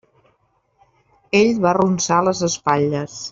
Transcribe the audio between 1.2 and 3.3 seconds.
Ell va arronsar les espatlles.